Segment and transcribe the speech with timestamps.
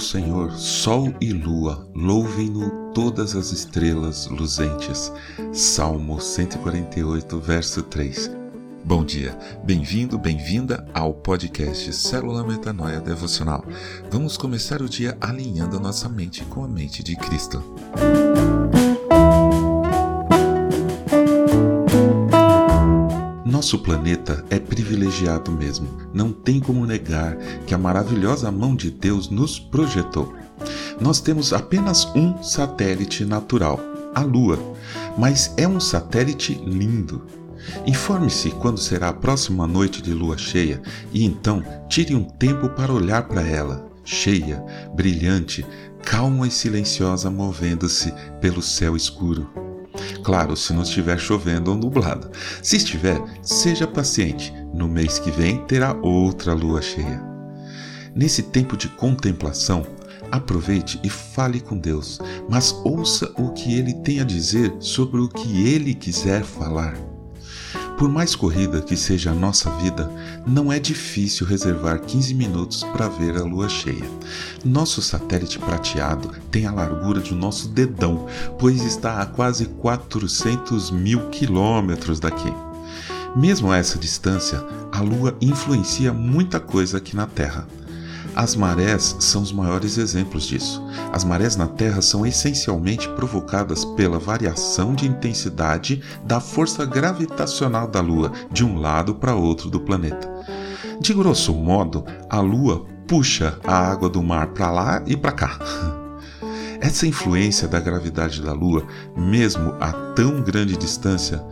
[0.00, 5.12] Senhor, sol e lua, louvem-no todas as estrelas luzentes.
[5.52, 8.32] Salmo 148, verso 3.
[8.84, 13.64] Bom dia, bem-vindo, bem-vinda ao podcast Célula Metanoia Devocional.
[14.10, 17.62] Vamos começar o dia alinhando a nossa mente com a mente de Cristo.
[23.64, 25.88] Nosso planeta é privilegiado mesmo.
[26.12, 27.34] Não tem como negar
[27.66, 30.34] que a maravilhosa mão de Deus nos projetou.
[31.00, 33.80] Nós temos apenas um satélite natural,
[34.14, 34.58] a Lua,
[35.16, 37.22] mas é um satélite lindo.
[37.86, 42.92] Informe-se quando será a próxima noite de lua cheia e então tire um tempo para
[42.92, 44.62] olhar para ela, cheia,
[44.94, 45.64] brilhante,
[46.04, 49.63] calma e silenciosa, movendo-se pelo céu escuro.
[50.24, 52.30] Claro, se não estiver chovendo ou nublado.
[52.62, 54.52] Se estiver, seja paciente.
[54.72, 57.22] No mês que vem terá outra lua cheia.
[58.14, 59.86] Nesse tempo de contemplação,
[60.32, 65.28] aproveite e fale com Deus, mas ouça o que ele tem a dizer sobre o
[65.28, 67.13] que ele quiser falar.
[67.96, 70.10] Por mais corrida que seja a nossa vida,
[70.44, 74.04] não é difícil reservar 15 minutos para ver a lua cheia.
[74.64, 78.26] Nosso satélite prateado tem a largura de nosso dedão,
[78.58, 82.52] pois está a quase 400 mil quilômetros daqui.
[83.36, 87.66] Mesmo a essa distância, a lua influencia muita coisa aqui na Terra.
[88.36, 90.82] As marés são os maiores exemplos disso.
[91.12, 98.00] As marés na Terra são essencialmente provocadas pela variação de intensidade da força gravitacional da
[98.00, 100.28] Lua de um lado para outro do planeta.
[101.00, 105.58] De grosso modo, a Lua puxa a água do mar para lá e para cá.
[106.80, 108.84] Essa influência da gravidade da Lua,
[109.16, 111.42] mesmo a tão grande distância,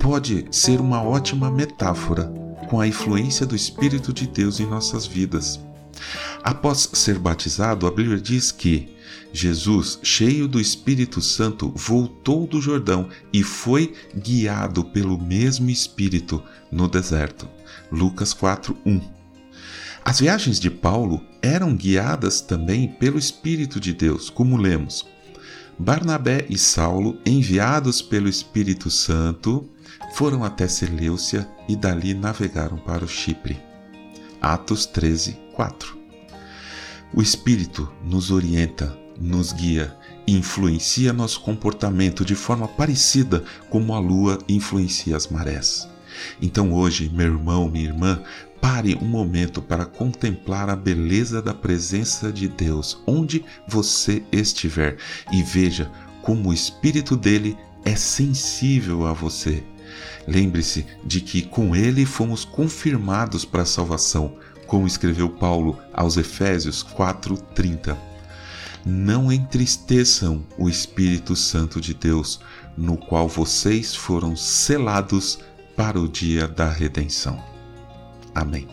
[0.00, 2.32] pode ser uma ótima metáfora
[2.68, 5.60] com a influência do Espírito de Deus em nossas vidas.
[6.42, 8.94] Após ser batizado, a Bíblia diz que
[9.32, 16.88] Jesus, cheio do Espírito Santo, voltou do Jordão e foi guiado pelo mesmo Espírito no
[16.88, 17.48] deserto.
[17.90, 19.00] Lucas 4:1.
[20.04, 25.04] As viagens de Paulo eram guiadas também pelo Espírito de Deus, como lemos.
[25.78, 29.68] Barnabé e Saulo, enviados pelo Espírito Santo,
[30.14, 33.60] foram até Seleucia e dali navegaram para o Chipre.
[34.44, 35.96] Atos 13, 4.
[37.14, 39.96] O Espírito nos orienta, nos guia
[40.26, 45.88] e influencia nosso comportamento de forma parecida como a lua influencia as marés.
[46.42, 48.22] Então hoje, meu irmão, minha irmã,
[48.60, 54.98] pare um momento para contemplar a beleza da presença de Deus onde você estiver
[55.32, 55.90] e veja
[56.20, 59.64] como o Espírito dele é sensível a você.
[60.26, 66.82] Lembre-se de que com ele fomos confirmados para a salvação como escreveu Paulo aos Efésios
[66.82, 67.96] 4:30.
[68.84, 72.40] Não entristeçam o Espírito Santo de Deus,
[72.76, 75.38] no qual vocês foram selados
[75.76, 77.42] para o dia da redenção.
[78.34, 78.68] Amém.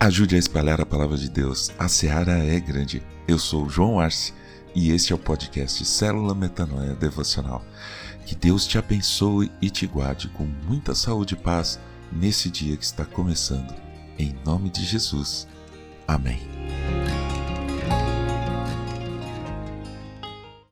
[0.00, 1.70] Ajude a espalhar a palavra de Deus.
[1.78, 3.02] A seara é grande.
[3.28, 4.32] Eu sou João Arce
[4.74, 7.64] e este é o podcast Célula Metanoia Devocional.
[8.26, 11.80] Que Deus te abençoe e te guarde com muita saúde e paz
[12.12, 13.74] nesse dia que está começando.
[14.18, 15.48] Em nome de Jesus.
[16.06, 16.59] Amém.